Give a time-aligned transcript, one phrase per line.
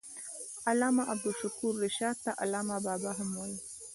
[0.69, 3.57] علامه عبدالشکور رشاد ته علامه بابا هم وايي.